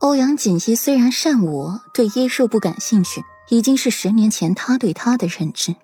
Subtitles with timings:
[0.00, 5.76] 欧阳锦溪虽然善武，对医术不感兴趣，已经是十年前他对他的认知。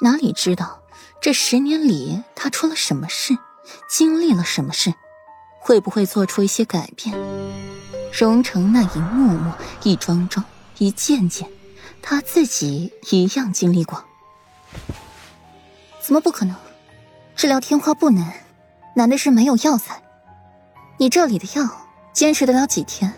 [0.00, 0.80] 哪里知道
[1.20, 3.36] 这十年里他出了什么事，
[3.90, 4.94] 经历了什么事，
[5.60, 7.14] 会不会做出一些改变？
[8.10, 10.42] 荣成那一幕幕、一桩桩、
[10.78, 11.46] 一件件，
[12.00, 14.02] 他自己一样经历过。
[16.00, 16.56] 怎么不可能？
[17.36, 18.32] 治疗天花不难，
[18.96, 20.02] 难的是没有药材。
[20.96, 21.68] 你这里的药
[22.14, 23.12] 坚持得了几天？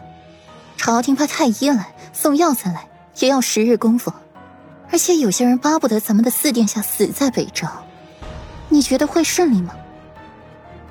[0.77, 2.89] 朝廷派太医来送药材来，
[3.19, 4.13] 也要十日功夫。
[4.91, 7.67] 而且有些人巴不得咱们的四殿下死在北周，
[8.69, 9.75] 你觉得会顺利吗？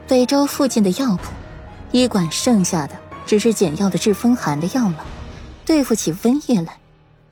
[0.08, 1.32] 北周附近的药铺，
[1.91, 5.05] 医馆剩下的只是简要的治风寒的药了。
[5.66, 6.80] 对付起瘟疫来，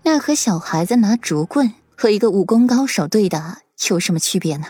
[0.04, 3.59] 那和小孩子拿竹棍和一个武功高手对打
[3.90, 4.68] 有什么区别呢？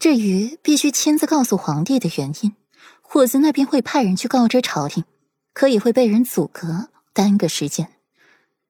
[0.00, 2.56] 至于必须亲自告诉皇帝的原因，
[3.02, 5.04] 霍子那边会派人去告知朝廷，
[5.52, 7.88] 可以会被人阻隔，耽搁时间。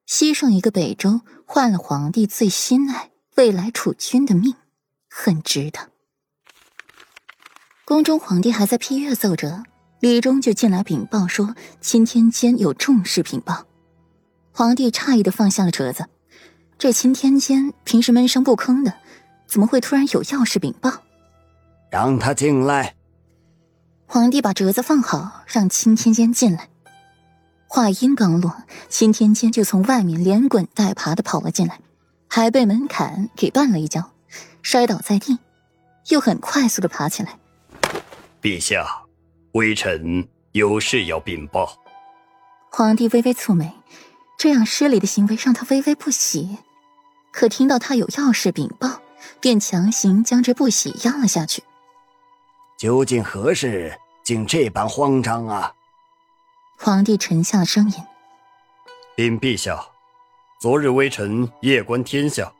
[0.07, 4.55] 牺牲一个北周，换了皇帝最心爱、未来储君的命，
[5.09, 5.89] 很值得。
[7.85, 9.63] 宫中皇帝还在批阅奏折，
[9.99, 13.65] 李忠就进来禀报说：“钦天监有重事禀报。”
[14.51, 16.07] 皇帝诧异的放下了折子，
[16.77, 18.93] 这钦天监平时闷声不吭的，
[19.47, 21.03] 怎么会突然有要事禀报？
[21.89, 22.95] 让他进来。
[24.05, 26.67] 皇帝把折子放好，让钦天监进来。
[27.73, 28.53] 话音刚落，
[28.89, 31.79] 秦天监就从外面连滚带爬的跑了进来，
[32.27, 34.11] 还被门槛给绊了一跤，
[34.61, 35.39] 摔倒在地，
[36.09, 37.39] 又很快速的爬起来。
[38.41, 38.85] 陛下，
[39.53, 41.81] 微臣有事要禀报。
[42.69, 43.73] 皇帝微微蹙眉，
[44.37, 46.57] 这样失礼的行为让他微微不喜，
[47.31, 48.99] 可听到他有要事禀报，
[49.39, 51.63] 便强行将这不喜压了下去。
[52.77, 55.71] 究竟何事，竟这般慌张啊？
[56.83, 57.93] 皇帝沉下了声音
[59.15, 59.79] ：“禀陛下，
[60.59, 62.51] 昨日微臣夜观天象，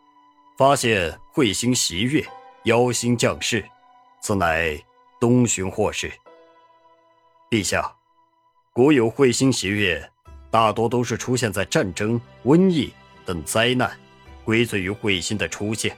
[0.56, 2.24] 发现彗星袭月，
[2.66, 3.66] 妖星降世，
[4.22, 4.80] 此乃
[5.20, 6.14] 东巡祸事。
[7.50, 7.96] 陛下，
[8.72, 10.08] 古有彗星袭月，
[10.52, 12.94] 大多都是出现在战争、瘟疫
[13.26, 13.98] 等灾难，
[14.46, 15.98] 归罪于彗星的出现。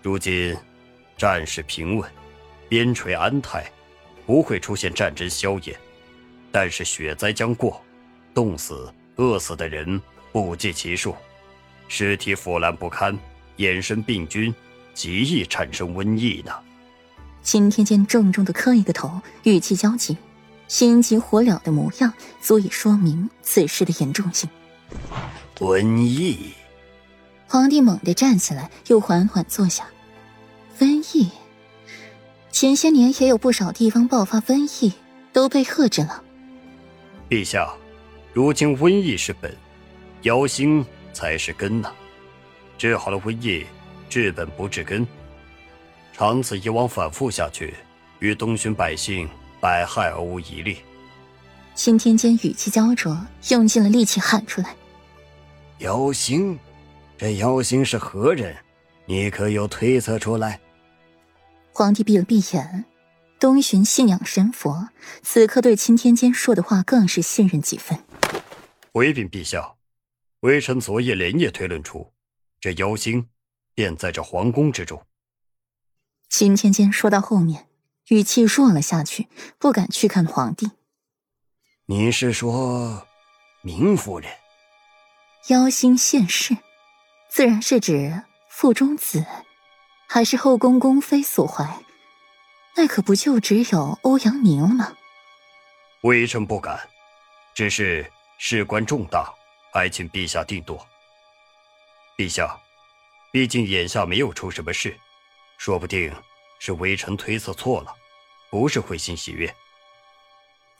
[0.00, 0.56] 如今
[1.18, 2.10] 战事平稳。”
[2.70, 3.70] 边陲安泰，
[4.24, 5.78] 不会出现战争硝烟，
[6.52, 7.82] 但是雪灾将过，
[8.34, 11.16] 冻死、饿死的人不计其数，
[11.88, 13.18] 尸体腐烂不堪，
[13.56, 14.54] 衍生病菌，
[14.92, 16.52] 极易产生瘟疫呢。
[17.42, 20.16] 秦天剑重重的磕一个头，语气焦急，
[20.68, 24.48] 心急火燎的模样，足以说明此事的严重性。
[25.58, 26.52] 瘟疫！
[27.48, 29.86] 皇帝猛地站起来，又缓缓坐下。
[30.78, 31.30] 瘟疫。
[32.50, 34.92] 前些年也有不少地方爆发瘟疫，
[35.32, 36.22] 都被遏制了。
[37.32, 37.72] 陛下，
[38.34, 39.56] 如今瘟疫是本，
[40.20, 40.84] 妖星
[41.14, 41.90] 才是根呐。
[42.76, 43.64] 治好了瘟疫，
[44.10, 45.06] 治本不治根，
[46.12, 47.72] 长此以往反复下去，
[48.18, 49.26] 与东巡百姓
[49.62, 50.80] 百害而无一利。
[51.74, 54.76] 钦天监语气焦灼，用尽了力气喊出来
[55.80, 56.58] ：“妖星，
[57.16, 58.54] 这妖星是何人？
[59.06, 60.60] 你可有推测出来？”
[61.72, 62.84] 皇帝闭了闭眼，
[63.42, 67.98] 东巡信仰神佛，此刻对钦天监说的话更是信任几分。
[68.92, 69.74] 回禀陛下，
[70.42, 72.12] 微臣昨夜连夜推论出，
[72.60, 73.28] 这妖精
[73.74, 75.04] 便在这皇宫之中。
[76.28, 77.66] 钦天监说到后面，
[78.10, 79.26] 语气弱了下去，
[79.58, 80.70] 不敢去看皇帝。
[81.86, 83.08] 你是说，
[83.62, 84.30] 明夫人？
[85.48, 86.56] 妖星现世，
[87.28, 89.26] 自然是指腹中子。
[90.08, 91.82] 还是后宫宫妃所怀，
[92.76, 94.92] 那可不就只有欧阳明了吗？
[96.02, 96.80] 微臣不敢，
[97.54, 99.32] 只是事关重大，
[99.72, 100.84] 还请陛下定夺。
[102.16, 102.58] 陛下，
[103.30, 104.98] 毕竟眼下没有出什么事，
[105.58, 106.14] 说不定
[106.60, 107.94] 是微臣推测错了，
[108.50, 109.54] 不是彗星喜悦。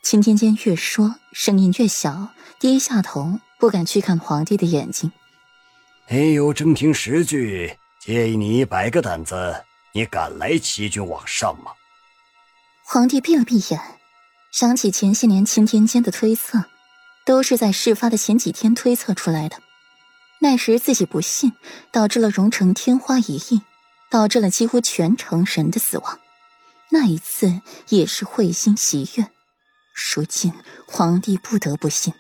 [0.03, 5.12] 秦天监越说声音越小，低下头不敢去看皇帝的眼睛。
[6.09, 7.79] 没有真凭实据。
[8.00, 11.71] 借你一百个胆子，你敢来欺君罔上吗？
[12.84, 13.81] 皇帝闭了闭眼，
[14.50, 16.64] 想起前些年钦天监的推测，
[17.25, 19.56] 都是在事发的前几天推测出来的。
[20.40, 21.52] 那时自己不信，
[21.90, 23.62] 导致了荣城天花一役，
[24.11, 26.19] 导致了几乎全城人的死亡。
[26.90, 29.28] 那一次也是会心袭月。
[30.14, 30.52] 如今
[30.87, 32.12] 皇帝不得不信，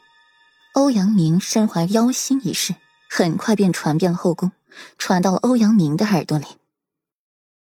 [0.74, 2.76] 欧阳明身怀妖心一事，
[3.10, 4.52] 很快便传遍了后宫。
[4.96, 6.46] 传到了欧阳明的耳朵里。